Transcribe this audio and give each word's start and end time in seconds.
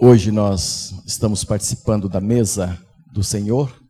Hoje 0.00 0.30
nós 0.30 0.94
estamos 1.04 1.42
participando 1.42 2.08
da 2.08 2.20
mesa 2.20 2.78
do 3.12 3.24
Senhor 3.24 3.82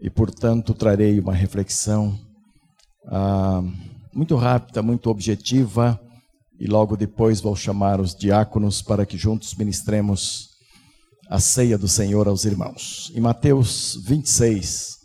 e, 0.00 0.08
portanto, 0.08 0.72
trarei 0.72 1.18
uma 1.18 1.34
reflexão 1.34 2.16
ah, 3.08 3.60
muito 4.14 4.36
rápida, 4.36 4.80
muito 4.80 5.10
objetiva 5.10 6.00
e 6.60 6.68
logo 6.68 6.96
depois 6.96 7.40
vou 7.40 7.56
chamar 7.56 8.00
os 8.00 8.14
diáconos 8.14 8.80
para 8.80 9.04
que 9.04 9.18
juntos 9.18 9.52
ministremos 9.56 10.50
a 11.28 11.40
ceia 11.40 11.76
do 11.76 11.88
Senhor 11.88 12.28
aos 12.28 12.44
irmãos. 12.44 13.10
Em 13.12 13.20
Mateus 13.20 14.00
26, 14.04 14.98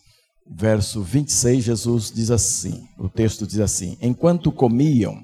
verso 0.45 1.01
26, 1.01 1.63
Jesus 1.63 2.11
diz 2.11 2.29
assim: 2.29 2.87
o 2.99 3.09
texto 3.09 3.47
diz 3.47 3.59
assim: 3.59 3.97
Enquanto 3.99 4.51
comiam, 4.51 5.23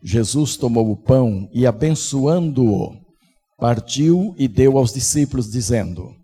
Jesus 0.00 0.56
tomou 0.56 0.88
o 0.88 0.96
pão 0.96 1.48
e, 1.52 1.66
abençoando-o, 1.66 3.01
partiu 3.62 4.34
e 4.36 4.48
deu 4.48 4.76
aos 4.76 4.92
discípulos, 4.92 5.48
dizendo: 5.48 6.16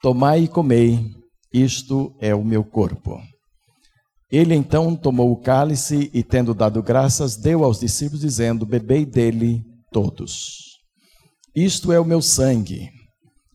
Tomai 0.00 0.44
e 0.44 0.48
comei, 0.48 1.04
isto 1.52 2.16
é 2.18 2.34
o 2.34 2.42
meu 2.42 2.64
corpo. 2.64 3.20
Ele 4.32 4.54
então 4.54 4.96
tomou 4.96 5.30
o 5.30 5.36
cálice 5.36 6.10
e, 6.14 6.22
tendo 6.22 6.54
dado 6.54 6.82
graças, 6.82 7.36
deu 7.36 7.62
aos 7.62 7.78
discípulos, 7.78 8.22
dizendo: 8.22 8.64
Bebei 8.64 9.04
dele 9.04 9.62
todos. 9.92 10.78
Isto 11.54 11.92
é 11.92 12.00
o 12.00 12.06
meu 12.06 12.22
sangue, 12.22 12.88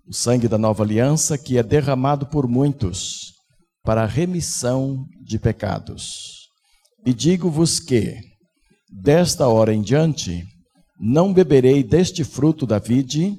o 0.07 0.13
sangue 0.13 0.47
da 0.47 0.59
nova 0.59 0.83
aliança, 0.83 1.35
que 1.35 1.57
é 1.57 1.63
derramado 1.63 2.27
por 2.27 2.47
muitos 2.47 3.33
para 3.83 4.03
a 4.03 4.07
remissão 4.07 5.07
de 5.25 5.39
pecados. 5.39 6.49
E 7.03 7.11
digo-vos 7.11 7.79
que, 7.79 8.15
desta 8.91 9.47
hora 9.47 9.73
em 9.73 9.81
diante, 9.81 10.43
não 11.05 11.33
beberei 11.33 11.83
deste 11.83 12.23
fruto 12.23 12.65
da 12.65 12.79
vide 12.79 13.37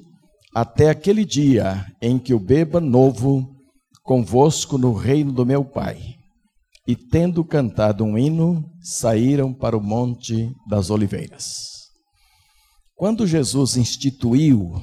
até 0.53 0.87
aquele 0.87 1.25
dia 1.25 1.83
em 1.99 2.19
que 2.19 2.31
o 2.31 2.39
beba 2.39 2.79
novo 2.79 3.43
convosco 4.03 4.77
no 4.77 4.93
reino 4.93 5.31
do 5.31 5.43
meu 5.43 5.65
Pai. 5.65 5.97
E 6.87 6.95
tendo 6.95 7.43
cantado 7.43 8.03
um 8.03 8.15
hino, 8.19 8.63
saíram 8.79 9.51
para 9.51 9.75
o 9.75 9.81
Monte 9.81 10.47
das 10.69 10.91
Oliveiras. 10.91 11.87
Quando 12.95 13.25
Jesus 13.25 13.77
instituiu 13.77 14.79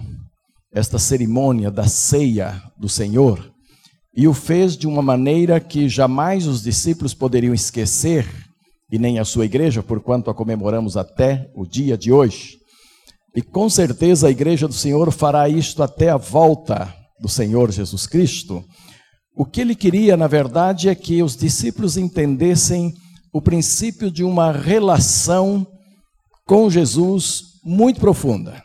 esta 0.75 0.99
cerimônia 0.99 1.71
da 1.71 1.87
ceia 1.87 2.61
do 2.77 2.89
Senhor, 2.89 3.49
e 4.13 4.27
o 4.27 4.35
fez 4.35 4.77
de 4.77 4.89
uma 4.89 5.01
maneira 5.01 5.61
que 5.61 5.89
jamais 5.89 6.49
os 6.49 6.65
discípulos 6.65 7.15
poderiam 7.15 7.55
esquecer, 7.55 8.27
e 8.91 8.99
nem 8.99 9.21
a 9.21 9.25
sua 9.25 9.45
igreja, 9.45 9.85
porquanto 9.85 10.29
a 10.29 10.35
comemoramos 10.35 10.97
até 10.97 11.49
o 11.55 11.65
dia 11.65 11.97
de 11.97 12.11
hoje. 12.11 12.61
E 13.35 13.41
com 13.41 13.69
certeza 13.69 14.29
a 14.29 14.31
igreja 14.31 14.69
do 14.69 14.75
Senhor 14.75 15.11
fará 15.11 15.49
isto 15.49 15.83
até 15.83 16.11
a 16.11 16.17
volta 16.17 16.93
do 17.21 17.29
Senhor 17.29 17.71
Jesus 17.71 18.07
Cristo. 18.07 18.63
O 19.35 19.47
que 19.47 19.61
ele 19.63 19.75
queria, 19.75 20.17
na 20.17 20.27
verdade, 20.27 20.89
é 20.89 20.95
que 20.95 21.23
os 21.23 21.35
discípulos 21.37 21.97
entendessem 21.97 22.93
o 23.33 23.41
princípio 23.41 24.11
de 24.11 24.23
uma 24.23 24.53
relação 24.53 25.67
com 26.47 26.69
Jesus 26.69 27.45
muito 27.65 27.99
profunda. 27.99 28.63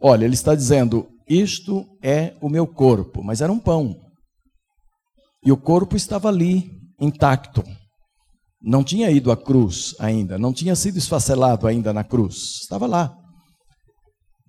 Olha, 0.00 0.24
ele 0.24 0.34
está 0.34 0.54
dizendo: 0.54 1.08
Isto 1.28 1.84
é 2.00 2.34
o 2.40 2.48
meu 2.48 2.66
corpo, 2.66 3.24
mas 3.24 3.40
era 3.40 3.52
um 3.52 3.58
pão. 3.58 3.96
E 5.44 5.50
o 5.50 5.56
corpo 5.56 5.96
estava 5.96 6.28
ali, 6.28 6.70
intacto. 7.00 7.64
Não 8.62 8.84
tinha 8.84 9.10
ido 9.10 9.32
à 9.32 9.36
cruz 9.36 9.96
ainda, 9.98 10.38
não 10.38 10.52
tinha 10.52 10.76
sido 10.76 10.98
esfacelado 10.98 11.66
ainda 11.66 11.92
na 11.92 12.04
cruz, 12.04 12.60
estava 12.62 12.86
lá. 12.86 13.19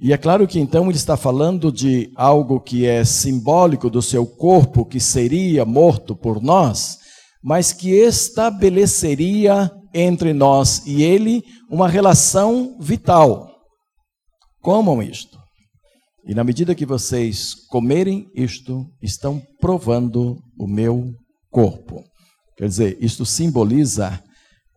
E 0.02 0.12
é 0.12 0.18
claro 0.18 0.48
que 0.48 0.60
então 0.60 0.86
ele 0.86 0.98
está 0.98 1.16
falando 1.16 1.72
de 1.72 2.12
algo 2.16 2.60
que 2.60 2.88
é 2.88 3.06
simbólico 3.06 3.88
do 3.88 4.02
seu 4.02 4.26
corpo, 4.26 4.84
que 4.84 5.00
seria 5.00 5.64
morto 5.64 6.16
por 6.16 6.42
nós, 6.42 6.98
mas 7.44 7.72
que 7.72 7.92
estabeleceria 7.92 9.70
entre 9.94 10.34
nós 10.34 10.82
e 10.88 11.04
ele 11.04 11.44
uma 11.70 11.88
relação 11.88 12.76
vital. 12.80 13.48
Comam 14.60 15.04
isto. 15.04 15.38
E 16.26 16.34
na 16.34 16.44
medida 16.44 16.74
que 16.74 16.86
vocês 16.86 17.54
comerem 17.70 18.26
isto, 18.36 18.84
estão 19.04 19.40
provando 19.60 20.38
o 20.60 20.66
meu 20.66 21.14
corpo. 21.52 22.04
Quer 22.58 22.68
dizer, 22.68 22.98
isto 23.00 23.24
simboliza 23.24 24.20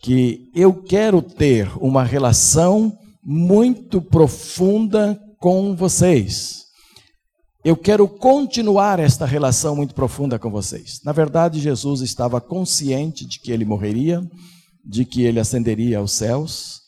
que 0.03 0.51
eu 0.55 0.83
quero 0.83 1.23
ter 1.23 1.71
uma 1.79 2.03
relação 2.05 2.93
muito 3.25 4.03
profunda 4.03 5.19
com 5.39 5.75
vocês. 5.75 6.65
Eu 7.65 7.77
quero 7.77 8.07
continuar 8.07 9.01
esta 9.01 9.25
relação 9.25 9.75
muito 9.75 9.95
profunda 9.95 10.39
com 10.39 10.51
vocês. 10.51 11.01
Na 11.03 11.13
verdade, 11.13 11.61
Jesus 11.61 12.03
estava 12.03 12.39
consciente 12.39 13.27
de 13.27 13.41
que 13.41 13.51
ele 13.51 13.65
morreria, 13.65 14.23
de 14.85 15.07
que 15.07 15.23
ele 15.23 15.41
ascenderia 15.41 15.99
aos 15.99 16.13
céus 16.13 16.83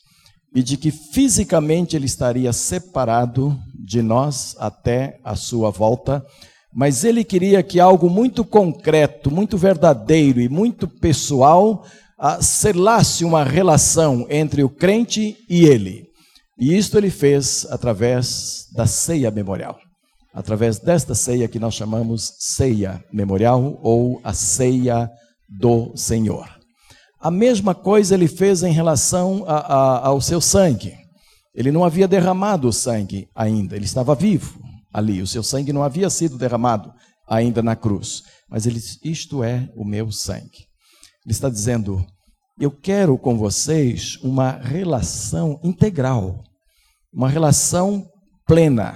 e 0.53 0.61
de 0.61 0.77
que 0.77 0.91
fisicamente 0.91 1.95
ele 1.95 2.05
estaria 2.05 2.53
separado 2.53 3.57
de 3.73 4.03
nós 4.03 4.55
até 4.59 5.19
a 5.23 5.35
sua 5.35 5.71
volta, 5.71 6.23
mas 6.71 7.03
ele 7.03 7.23
queria 7.23 7.63
que 7.63 7.79
algo 7.79 8.07
muito 8.07 8.45
concreto, 8.45 9.31
muito 9.31 9.57
verdadeiro 9.57 10.39
e 10.39 10.47
muito 10.47 10.87
pessoal 10.87 11.83
ah, 12.19 12.39
selasse 12.39 13.25
uma 13.25 13.43
relação 13.43 14.27
entre 14.29 14.63
o 14.63 14.69
crente 14.69 15.35
e 15.49 15.65
ele. 15.65 16.06
E 16.59 16.75
isto 16.75 16.97
ele 16.97 17.09
fez 17.09 17.65
através 17.69 18.67
da 18.73 18.87
ceia 18.87 19.29
memorial. 19.29 19.77
Através 20.33 20.79
desta 20.79 21.13
ceia 21.13 21.47
que 21.47 21.59
nós 21.59 21.73
chamamos 21.73 22.33
ceia 22.39 23.03
memorial 23.11 23.79
ou 23.81 24.19
a 24.23 24.33
ceia 24.33 25.09
do 25.47 25.95
Senhor. 25.95 26.47
A 27.19 27.31
mesma 27.31 27.73
coisa 27.73 28.13
ele 28.13 28.27
fez 28.27 28.63
em 28.63 28.71
relação 28.71 29.43
a, 29.47 29.57
a, 29.57 30.07
ao 30.07 30.21
seu 30.21 30.39
sangue. 30.39 30.95
Ele 31.55 31.71
não 31.71 31.83
havia 31.83 32.07
derramado 32.07 32.67
o 32.67 32.73
sangue 32.73 33.27
ainda, 33.35 33.75
ele 33.75 33.85
estava 33.85 34.13
vivo 34.13 34.59
ali. 34.93 35.21
O 35.21 35.27
seu 35.27 35.41
sangue 35.43 35.73
não 35.73 35.83
havia 35.83 36.09
sido 36.09 36.37
derramado 36.37 36.91
ainda 37.27 37.61
na 37.61 37.75
cruz. 37.75 38.23
Mas 38.49 38.65
ele 38.65 38.75
diz: 38.75 38.99
Isto 39.03 39.43
é 39.43 39.69
o 39.75 39.83
meu 39.83 40.11
sangue. 40.11 40.67
Ele 41.25 41.33
está 41.33 41.49
dizendo: 41.49 42.05
Eu 42.59 42.71
quero 42.71 43.17
com 43.17 43.37
vocês 43.37 44.17
uma 44.23 44.51
relação 44.51 45.59
integral 45.63 46.43
uma 47.17 47.27
relação 47.27 48.05
plena. 48.45 48.95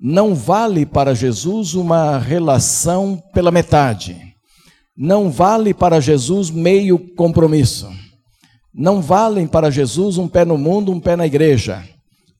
Não 0.00 0.34
vale 0.34 0.84
para 0.84 1.14
Jesus 1.14 1.74
uma 1.74 2.18
relação 2.18 3.22
pela 3.32 3.52
metade. 3.52 4.16
Não 4.96 5.30
vale 5.30 5.72
para 5.72 6.00
Jesus 6.00 6.50
meio 6.50 6.98
compromisso. 7.14 7.88
Não 8.74 9.00
valem 9.00 9.46
para 9.46 9.70
Jesus 9.70 10.18
um 10.18 10.26
pé 10.26 10.44
no 10.44 10.58
mundo, 10.58 10.90
um 10.90 10.98
pé 10.98 11.14
na 11.14 11.24
igreja. 11.24 11.84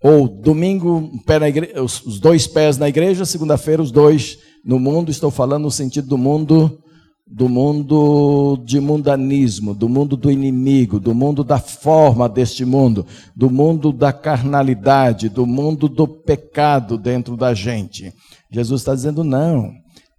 Ou 0.03 0.29
domingo, 0.29 0.97
um 0.97 1.19
pé 1.19 1.39
na 1.39 1.49
igreja, 1.49 1.81
os 1.83 2.19
dois 2.19 2.49
pés 2.49 2.77
na 2.77 2.89
igreja, 2.89 3.25
segunda-feira, 3.25 3.81
os 3.81 3.93
dois 3.93 4.39
no 4.65 4.81
mundo. 4.81 5.11
Estou 5.11 5.31
falando 5.31 5.63
no 5.63 5.71
sentido 5.71 6.09
do 6.09 6.19
mundo 6.19 6.79
do 7.27 7.49
mundo 7.49 8.57
de 8.65 8.79
mundanismo, 8.79 9.75
do 9.75 9.89
mundo 9.89 10.17
do 10.17 10.31
inimigo, 10.31 11.01
do 11.01 11.13
mundo 11.13 11.43
da 11.43 11.59
forma 11.59 12.29
deste 12.29 12.65
mundo, 12.65 13.05
do 13.35 13.51
mundo 13.51 13.93
da 13.93 14.13
carnalidade, 14.13 15.29
do 15.29 15.45
mundo 15.45 15.89
do 15.89 16.07
pecado 16.07 16.97
dentro 16.97 17.37
da 17.37 17.53
gente. 17.53 18.13
Jesus 18.51 18.83
está 18.83 18.95
dizendo: 18.95 19.25
não, 19.25 19.73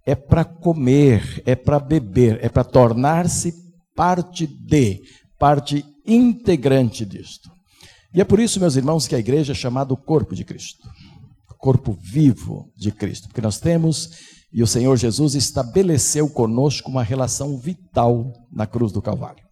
é 0.04 0.14
para 0.14 0.44
comer, 0.44 1.42
é 1.46 1.54
para 1.54 1.80
beber, 1.80 2.38
é 2.42 2.48
para 2.48 2.64
tornar-se 2.64 3.54
parte 3.94 4.46
de, 4.46 5.00
parte 5.38 5.84
integrante 6.06 7.06
disto. 7.06 7.50
E 8.14 8.20
é 8.20 8.24
por 8.24 8.38
isso, 8.38 8.60
meus 8.60 8.76
irmãos, 8.76 9.06
que 9.06 9.14
a 9.14 9.18
igreja 9.18 9.52
é 9.52 9.54
chamada 9.54 9.94
o 9.94 9.96
corpo 9.96 10.34
de 10.34 10.44
Cristo, 10.44 10.88
corpo 11.58 11.98
vivo 12.00 12.70
de 12.76 12.92
Cristo, 12.92 13.28
porque 13.28 13.40
nós 13.40 13.58
temos 13.58 14.37
e 14.52 14.62
o 14.62 14.66
Senhor 14.66 14.96
Jesus 14.96 15.34
estabeleceu 15.34 16.28
conosco 16.28 16.90
uma 16.90 17.02
relação 17.02 17.58
vital 17.58 18.32
na 18.50 18.66
cruz 18.66 18.92
do 18.92 19.02
Calvário. 19.02 19.44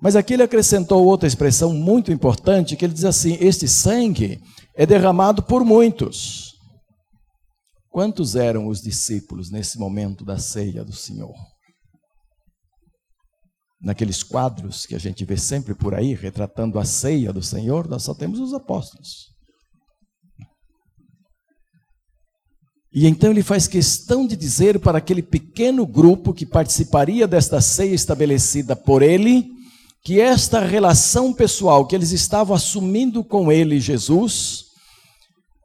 Mas 0.00 0.16
aqui 0.16 0.34
ele 0.34 0.42
acrescentou 0.42 1.04
outra 1.04 1.28
expressão 1.28 1.72
muito 1.72 2.10
importante, 2.12 2.76
que 2.76 2.84
ele 2.84 2.94
diz 2.94 3.04
assim: 3.04 3.36
Este 3.40 3.68
sangue 3.68 4.40
é 4.74 4.84
derramado 4.84 5.42
por 5.42 5.64
muitos. 5.64 6.52
Quantos 7.88 8.34
eram 8.34 8.68
os 8.68 8.80
discípulos 8.80 9.50
nesse 9.50 9.78
momento 9.78 10.24
da 10.24 10.38
ceia 10.38 10.84
do 10.84 10.92
Senhor? 10.92 11.34
Naqueles 13.80 14.22
quadros 14.22 14.86
que 14.86 14.94
a 14.94 14.98
gente 14.98 15.24
vê 15.24 15.36
sempre 15.36 15.74
por 15.74 15.94
aí, 15.94 16.14
retratando 16.14 16.78
a 16.78 16.84
ceia 16.84 17.32
do 17.32 17.42
Senhor, 17.42 17.88
nós 17.88 18.02
só 18.04 18.14
temos 18.14 18.40
os 18.40 18.54
apóstolos. 18.54 19.31
E 22.94 23.06
então 23.06 23.30
ele 23.30 23.42
faz 23.42 23.66
questão 23.66 24.26
de 24.26 24.36
dizer 24.36 24.78
para 24.78 24.98
aquele 24.98 25.22
pequeno 25.22 25.86
grupo 25.86 26.34
que 26.34 26.44
participaria 26.44 27.26
desta 27.26 27.60
ceia 27.60 27.94
estabelecida 27.94 28.76
por 28.76 29.00
ele, 29.00 29.46
que 30.04 30.20
esta 30.20 30.60
relação 30.60 31.32
pessoal 31.32 31.86
que 31.86 31.94
eles 31.94 32.10
estavam 32.10 32.54
assumindo 32.54 33.24
com 33.24 33.50
ele, 33.50 33.80
Jesus, 33.80 34.66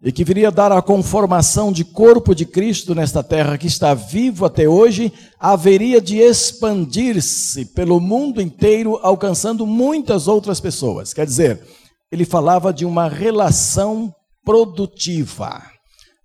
e 0.01 0.11
que 0.11 0.23
viria 0.23 0.51
dar 0.51 0.71
a 0.71 0.81
conformação 0.81 1.71
de 1.71 1.83
corpo 1.83 2.33
de 2.33 2.45
Cristo 2.45 2.95
nesta 2.95 3.21
terra 3.21 3.57
que 3.57 3.67
está 3.67 3.93
vivo 3.93 4.45
até 4.45 4.69
hoje, 4.69 5.11
haveria 5.37 5.99
de 5.99 6.19
expandir-se 6.19 7.65
pelo 7.65 7.99
mundo 7.99 8.41
inteiro, 8.41 8.99
alcançando 9.01 9.65
muitas 9.65 10.29
outras 10.29 10.61
pessoas. 10.61 11.13
Quer 11.13 11.25
dizer, 11.25 11.61
ele 12.09 12.23
falava 12.23 12.71
de 12.71 12.85
uma 12.85 13.09
relação 13.09 14.13
produtiva. 14.45 15.76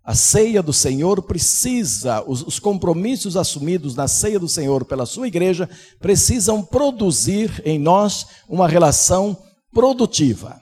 A 0.05 0.15
ceia 0.15 0.61
do 0.61 0.73
Senhor 0.73 1.23
precisa, 1.23 2.25
os, 2.27 2.43
os, 2.43 2.59
compromissos 2.59 3.37
assumidos 3.37 3.95
na 3.95 4.09
ceia 4.09 4.39
do 4.39 4.49
Senhor 4.49 4.85
pela 4.85 5.07
sua 5.07 5.29
igreja 5.29 5.71
precisam 6.01 6.65
produzir 6.65 7.63
em 7.65 7.79
nós 7.79 8.27
uma 8.49 8.67
relação 8.67 9.37
produtiva. 9.73 10.59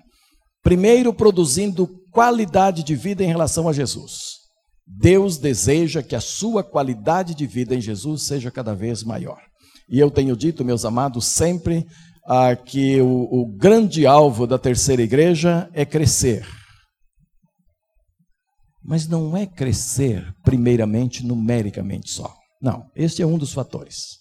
Primeiro, 0.63 1.15
produzindo 1.15 1.89
qualidade 2.13 2.83
de 2.83 2.95
vida 2.95 3.25
em 3.25 3.29
relação 3.29 3.67
a 3.67 3.73
Jesus. 3.73 4.41
Deus 4.87 5.39
deseja 5.39 6.03
que 6.03 6.15
a 6.15 6.21
sua 6.21 6.63
qualidade 6.63 7.35
de 7.35 7.47
vida 7.47 7.75
em 7.75 7.81
Jesus 7.81 8.27
seja 8.27 8.51
cada 8.51 8.75
vez 8.75 9.03
maior. 9.03 9.39
E 9.89 9.99
eu 9.99 10.11
tenho 10.11 10.37
dito, 10.37 10.65
meus 10.65 10.85
amados, 10.85 11.25
sempre 11.25 11.87
ah, 12.27 12.55
que 12.55 13.01
o, 13.01 13.23
o 13.31 13.47
grande 13.57 14.07
alvo 14.07 14.47
da 14.47 14.59
terceira 14.59 15.01
igreja 15.01 15.71
é 15.73 15.87
crescer. 15.87 16.47
Mas 18.85 19.07
não 19.07 19.37
é 19.37 19.47
crescer, 19.47 20.33
primeiramente, 20.43 21.25
numericamente 21.25 22.11
só. 22.11 22.35
Não, 22.61 22.85
este 22.95 23.23
é 23.23 23.27
um 23.27 23.39
dos 23.39 23.53
fatores. 23.53 24.19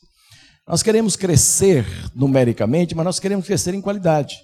Nós 0.68 0.84
queremos 0.84 1.16
crescer 1.16 1.86
numericamente, 2.16 2.94
mas 2.94 3.06
nós 3.06 3.20
queremos 3.20 3.46
crescer 3.46 3.74
em 3.74 3.82
qualidade. 3.82 4.36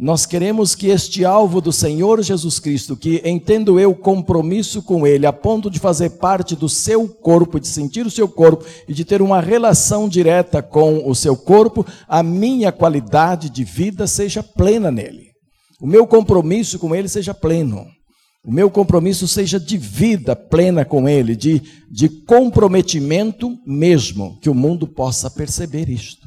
Nós 0.00 0.24
queremos 0.26 0.76
que 0.76 0.86
este 0.86 1.24
alvo 1.24 1.60
do 1.60 1.72
Senhor 1.72 2.22
Jesus 2.22 2.60
Cristo, 2.60 2.96
que 2.96 3.20
entendo 3.24 3.80
eu 3.80 3.92
compromisso 3.96 4.80
com 4.80 5.04
Ele, 5.04 5.26
a 5.26 5.32
ponto 5.32 5.68
de 5.68 5.80
fazer 5.80 6.10
parte 6.10 6.54
do 6.54 6.68
seu 6.68 7.08
corpo, 7.08 7.58
de 7.58 7.66
sentir 7.66 8.06
o 8.06 8.10
seu 8.10 8.28
corpo 8.28 8.64
e 8.86 8.94
de 8.94 9.04
ter 9.04 9.20
uma 9.20 9.40
relação 9.40 10.08
direta 10.08 10.62
com 10.62 11.08
o 11.08 11.16
seu 11.16 11.36
corpo, 11.36 11.84
a 12.06 12.22
minha 12.22 12.70
qualidade 12.70 13.50
de 13.50 13.64
vida 13.64 14.06
seja 14.06 14.40
plena 14.40 14.88
nele. 14.88 15.32
O 15.80 15.86
meu 15.86 16.06
compromisso 16.06 16.78
com 16.78 16.94
Ele 16.94 17.08
seja 17.08 17.34
pleno. 17.34 17.84
O 18.48 18.50
meu 18.50 18.70
compromisso 18.70 19.28
seja 19.28 19.60
de 19.60 19.76
vida 19.76 20.34
plena 20.34 20.82
com 20.82 21.06
Ele, 21.06 21.36
de, 21.36 21.60
de 21.90 22.08
comprometimento 22.08 23.54
mesmo, 23.66 24.40
que 24.40 24.48
o 24.48 24.54
mundo 24.54 24.88
possa 24.88 25.30
perceber 25.30 25.90
isto. 25.90 26.26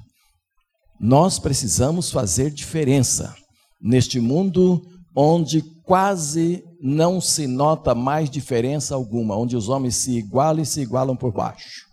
Nós 0.99 1.39
precisamos 1.39 2.11
fazer 2.11 2.51
diferença 2.51 3.35
neste 3.81 4.19
mundo 4.19 4.79
onde 5.17 5.63
quase 5.83 6.63
não 6.79 7.19
se 7.19 7.47
nota 7.47 7.95
mais 7.95 8.29
diferença 8.29 8.93
alguma, 8.93 9.35
onde 9.35 9.57
os 9.57 9.67
homens 9.67 9.95
se 9.95 10.15
igualam 10.15 10.61
e 10.61 10.65
se 10.65 10.79
igualam 10.79 11.17
por 11.17 11.33
baixo. 11.33 11.87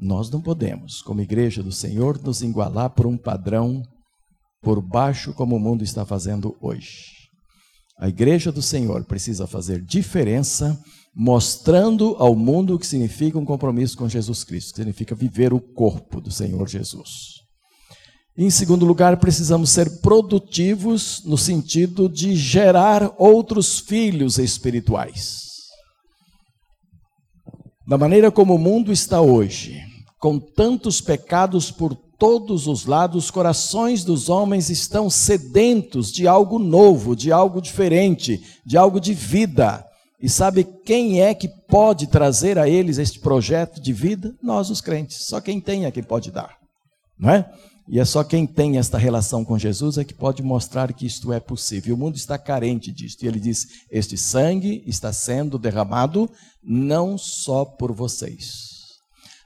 Nós 0.00 0.30
não 0.30 0.40
podemos, 0.40 1.02
como 1.02 1.20
igreja 1.20 1.62
do 1.62 1.70
Senhor, 1.70 2.18
nos 2.22 2.40
igualar 2.40 2.88
por 2.94 3.06
um 3.06 3.18
padrão 3.18 3.82
por 4.62 4.80
baixo 4.80 5.34
como 5.34 5.56
o 5.56 5.60
mundo 5.60 5.84
está 5.84 6.06
fazendo 6.06 6.56
hoje. 6.62 7.21
A 7.98 8.08
igreja 8.08 8.50
do 8.50 8.62
Senhor 8.62 9.04
precisa 9.04 9.46
fazer 9.46 9.80
diferença, 9.80 10.78
mostrando 11.14 12.16
ao 12.18 12.34
mundo 12.34 12.74
o 12.74 12.78
que 12.78 12.86
significa 12.86 13.38
um 13.38 13.44
compromisso 13.44 13.96
com 13.96 14.08
Jesus 14.08 14.44
Cristo, 14.44 14.72
que 14.72 14.76
significa 14.78 15.14
viver 15.14 15.52
o 15.52 15.60
corpo 15.60 16.20
do 16.20 16.30
Senhor 16.30 16.68
Jesus. 16.68 17.42
Em 18.36 18.48
segundo 18.48 18.86
lugar, 18.86 19.18
precisamos 19.18 19.70
ser 19.70 20.00
produtivos 20.00 21.22
no 21.24 21.36
sentido 21.36 22.08
de 22.08 22.34
gerar 22.34 23.14
outros 23.18 23.78
filhos 23.78 24.38
espirituais. 24.38 25.52
Da 27.86 27.98
maneira 27.98 28.30
como 28.30 28.54
o 28.54 28.58
mundo 28.58 28.90
está 28.90 29.20
hoje, 29.20 29.82
com 30.18 30.38
tantos 30.38 31.00
pecados 31.00 31.70
por 31.70 31.94
todos 32.22 32.68
os 32.68 32.86
lados, 32.86 33.24
os 33.24 33.30
corações 33.32 34.04
dos 34.04 34.28
homens 34.28 34.70
estão 34.70 35.10
sedentos 35.10 36.12
de 36.12 36.28
algo 36.28 36.56
novo, 36.56 37.16
de 37.16 37.32
algo 37.32 37.60
diferente, 37.60 38.40
de 38.64 38.76
algo 38.76 39.00
de 39.00 39.12
vida. 39.12 39.84
E 40.20 40.28
sabe 40.28 40.62
quem 40.86 41.20
é 41.20 41.34
que 41.34 41.48
pode 41.68 42.06
trazer 42.06 42.60
a 42.60 42.68
eles 42.68 42.98
este 42.98 43.18
projeto 43.18 43.82
de 43.82 43.92
vida? 43.92 44.32
Nós, 44.40 44.70
os 44.70 44.80
crentes. 44.80 45.26
Só 45.26 45.40
quem 45.40 45.60
tem 45.60 45.84
é 45.84 45.90
quem 45.90 46.04
pode 46.04 46.30
dar. 46.30 46.58
Não 47.18 47.28
é? 47.28 47.50
E 47.88 47.98
é 47.98 48.04
só 48.04 48.22
quem 48.22 48.46
tem 48.46 48.78
esta 48.78 48.96
relação 48.96 49.44
com 49.44 49.58
Jesus 49.58 49.98
é 49.98 50.04
que 50.04 50.14
pode 50.14 50.44
mostrar 50.44 50.92
que 50.92 51.04
isto 51.04 51.32
é 51.32 51.40
possível. 51.40 51.96
O 51.96 51.98
mundo 51.98 52.14
está 52.14 52.38
carente 52.38 52.92
disto. 52.92 53.24
E 53.24 53.26
ele 53.26 53.40
diz: 53.40 53.66
Este 53.90 54.16
sangue 54.16 54.84
está 54.86 55.12
sendo 55.12 55.58
derramado 55.58 56.30
não 56.62 57.18
só 57.18 57.64
por 57.64 57.90
vocês. 57.90 58.81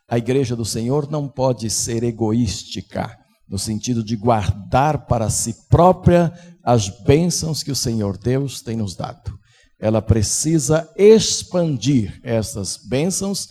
A 0.08 0.18
igreja 0.18 0.54
do 0.54 0.64
Senhor 0.64 1.10
não 1.10 1.28
pode 1.28 1.68
ser 1.68 2.02
egoística, 2.02 3.16
no 3.48 3.58
sentido 3.58 4.04
de 4.04 4.16
guardar 4.16 5.06
para 5.06 5.30
si 5.30 5.54
própria 5.68 6.32
as 6.64 6.88
bênçãos 7.04 7.62
que 7.62 7.70
o 7.70 7.76
Senhor 7.76 8.16
Deus 8.16 8.60
tem 8.60 8.76
nos 8.76 8.94
dado. 8.94 9.36
Ela 9.80 10.00
precisa 10.00 10.88
expandir 10.96 12.18
essas 12.22 12.78
bênçãos 12.88 13.48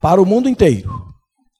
para 0.00 0.20
o 0.20 0.26
mundo 0.26 0.48
inteiro 0.48 1.12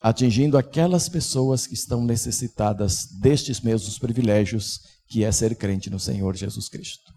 atingindo 0.02 0.58
aquelas 0.58 1.08
pessoas 1.08 1.66
que 1.66 1.74
estão 1.74 2.04
necessitadas 2.04 3.06
destes 3.20 3.60
mesmos 3.60 3.98
privilégios, 3.98 4.80
que 5.08 5.22
é 5.22 5.30
ser 5.30 5.54
crente 5.54 5.88
no 5.88 6.00
Senhor 6.00 6.34
Jesus 6.36 6.68
Cristo. 6.68 7.12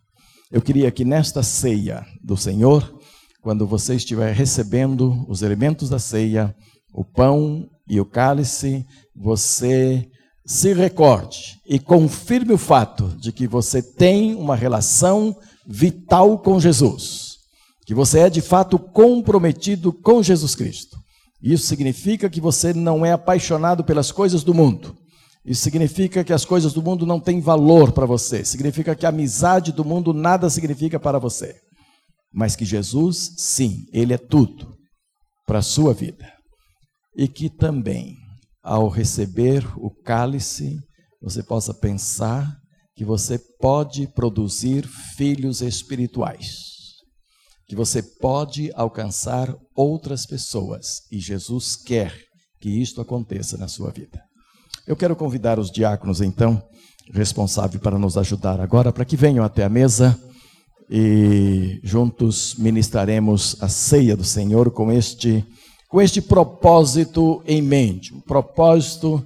Eu 0.52 0.62
queria 0.62 0.92
que 0.92 1.04
nesta 1.04 1.42
ceia 1.42 2.06
do 2.24 2.38
Senhor, 2.38 3.00
quando 3.42 3.66
você 3.66 3.96
estiver 3.96 4.32
recebendo 4.36 5.26
os 5.28 5.42
elementos 5.42 5.90
da 5.90 5.98
ceia, 5.98 6.56
o 6.96 7.04
pão 7.04 7.70
e 7.88 8.00
o 8.00 8.06
cálice, 8.06 8.86
você 9.14 10.08
se 10.46 10.74
recorde 10.74 11.60
e 11.68 11.78
confirme 11.78 12.54
o 12.54 12.58
fato 12.58 13.10
de 13.20 13.34
que 13.34 13.48
você 13.48 13.82
tem 13.82 14.34
uma 14.34 14.56
relação 14.56 15.36
vital 15.68 16.40
com 16.40 16.60
Jesus, 16.60 17.36
que 17.86 17.94
você 17.94 18.20
é 18.20 18.30
de 18.30 18.42
fato 18.42 18.80
comprometido 18.80 19.92
com 19.92 20.24
Jesus 20.24 20.56
Cristo. 20.56 20.98
Isso 21.44 21.68
significa 21.68 22.30
que 22.30 22.40
você 22.40 22.74
não 22.74 23.06
é 23.06 23.12
apaixonado 23.12 23.84
pelas 23.84 24.12
coisas 24.12 24.44
do 24.44 24.54
mundo. 24.54 24.96
Isso 25.46 25.62
significa 25.62 26.24
que 26.24 26.34
as 26.34 26.46
coisas 26.46 26.74
do 26.74 26.82
mundo 26.82 27.06
não 27.06 27.20
têm 27.20 27.40
valor 27.40 27.92
para 27.92 28.06
você. 28.06 28.44
Significa 28.44 28.96
que 28.96 29.06
a 29.06 29.10
amizade 29.10 29.72
do 29.72 29.86
mundo 29.86 30.14
nada 30.14 30.50
significa 30.50 31.00
para 31.00 31.20
você. 31.20 31.56
Mas 32.34 32.56
que 32.56 32.66
Jesus, 32.66 33.34
sim, 33.38 33.86
Ele 33.94 34.14
é 34.14 34.18
tudo 34.18 34.76
para 35.46 35.60
a 35.60 35.64
sua 35.64 35.94
vida. 35.94 36.35
E 37.16 37.28
que 37.28 37.50
também, 37.50 38.16
ao 38.64 38.90
receber 38.90 39.66
o 39.78 39.90
cálice, 39.90 40.80
você 41.22 41.42
possa 41.42 41.74
pensar 41.74 42.56
que 42.96 43.06
você 43.06 43.40
pode 43.60 44.08
produzir 44.08 44.88
filhos 45.18 45.62
espirituais 45.62 46.76
que 47.68 47.76
você 47.76 48.02
pode 48.02 48.72
alcançar 48.76 49.54
outras 49.76 50.26
pessoas 50.26 51.02
e 51.12 51.20
Jesus 51.20 51.76
quer 51.76 52.14
que 52.62 52.70
isto 52.70 53.02
aconteça 53.02 53.58
na 53.58 53.68
sua 53.68 53.92
vida. 53.92 54.22
Eu 54.88 54.96
quero 54.96 55.16
convidar 55.16 55.58
os 55.58 55.72
diáconos, 55.72 56.22
então, 56.22 56.62
responsáveis 57.12 57.82
para 57.82 57.98
nos 57.98 58.18
ajudar 58.18 58.60
agora, 58.62 58.92
para 58.92 59.06
que 59.06 59.18
venham 59.18 59.44
até 59.44 59.64
a 59.64 59.70
mesa 59.70 60.20
e 60.90 61.80
juntos 61.84 62.56
ministraremos 62.56 63.58
a 63.62 63.68
ceia 63.68 64.16
do 64.16 64.24
Senhor 64.24 64.70
com 64.70 64.92
este, 64.92 65.44
com 65.96 66.02
este 66.02 66.22
propósito 66.22 67.42
em 67.48 67.62
mente, 67.62 68.14
um 68.14 68.20
propósito 68.20 69.26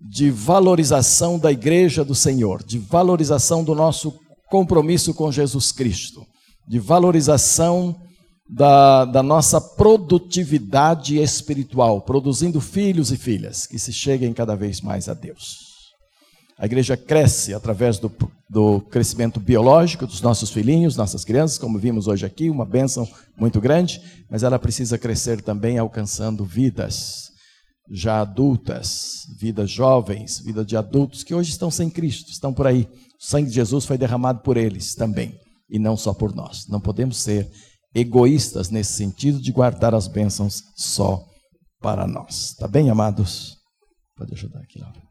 de 0.00 0.30
valorização 0.30 1.36
da 1.36 1.50
igreja 1.50 2.04
do 2.04 2.14
Senhor, 2.14 2.62
de 2.62 2.78
valorização 2.78 3.64
do 3.64 3.74
nosso 3.74 4.14
compromisso 4.48 5.12
com 5.12 5.32
Jesus 5.32 5.72
Cristo 5.72 6.24
de 6.68 6.78
valorização 6.78 7.96
da, 8.48 9.04
da, 9.04 9.20
nossa 9.20 9.60
produtividade 9.60 11.20
espiritual, 11.20 12.02
produzindo 12.02 12.60
filhos 12.60 13.10
e 13.10 13.16
filhas 13.16 13.66
que 13.66 13.76
se 13.76 13.92
cheguem 13.92 14.32
cada 14.32 14.54
vez 14.54 14.80
mais 14.80 15.08
a 15.08 15.14
Deus. 15.14 15.69
A 16.60 16.66
igreja 16.66 16.94
cresce 16.94 17.54
através 17.54 17.98
do, 17.98 18.12
do 18.46 18.82
crescimento 18.82 19.40
biológico 19.40 20.06
dos 20.06 20.20
nossos 20.20 20.50
filhinhos, 20.50 20.94
nossas 20.94 21.24
crianças, 21.24 21.56
como 21.56 21.78
vimos 21.78 22.06
hoje 22.06 22.26
aqui, 22.26 22.50
uma 22.50 22.66
bênção 22.66 23.08
muito 23.38 23.62
grande, 23.62 23.98
mas 24.30 24.42
ela 24.42 24.58
precisa 24.58 24.98
crescer 24.98 25.40
também 25.40 25.78
alcançando 25.78 26.44
vidas 26.44 27.30
já 27.90 28.20
adultas, 28.20 29.22
vidas 29.38 29.70
jovens, 29.70 30.38
vida 30.40 30.62
de 30.62 30.76
adultos 30.76 31.24
que 31.24 31.34
hoje 31.34 31.50
estão 31.50 31.70
sem 31.70 31.88
Cristo, 31.88 32.30
estão 32.30 32.52
por 32.52 32.66
aí. 32.66 32.82
O 33.18 33.24
sangue 33.24 33.48
de 33.48 33.54
Jesus 33.54 33.86
foi 33.86 33.96
derramado 33.96 34.42
por 34.42 34.58
eles 34.58 34.94
também 34.94 35.34
e 35.70 35.78
não 35.78 35.96
só 35.96 36.12
por 36.12 36.34
nós. 36.34 36.68
Não 36.68 36.78
podemos 36.78 37.16
ser 37.16 37.50
egoístas 37.94 38.68
nesse 38.68 38.92
sentido 38.92 39.40
de 39.40 39.50
guardar 39.50 39.94
as 39.94 40.06
bênçãos 40.06 40.62
só 40.76 41.24
para 41.80 42.06
nós. 42.06 42.54
Tá 42.54 42.68
bem, 42.68 42.90
amados? 42.90 43.56
Pode 44.14 44.34
ajudar 44.34 44.60
aqui, 44.60 44.78
Laura. 44.78 45.09